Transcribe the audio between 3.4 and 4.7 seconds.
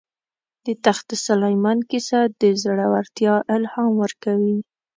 الهام ورکوي.